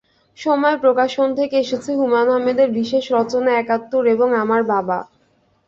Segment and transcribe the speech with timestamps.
[0.37, 4.97] সময় প্রকাশন থেকে এসেছে হুমায়ূন আহমেদের বিশেষ রচনা একাত্তর এবং আমার বাবা।